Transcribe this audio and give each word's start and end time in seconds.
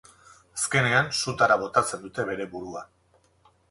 Azkenean, 0.59 1.13
sutara 1.19 1.59
botatzen 1.67 2.05
dute 2.09 2.29
bere 2.35 2.53
burua. 2.57 2.87